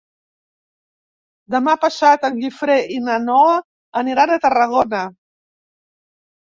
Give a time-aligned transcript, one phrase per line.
[1.57, 3.55] Demà passat en Guifré i na Noa
[4.05, 5.07] aniran a Tarragona.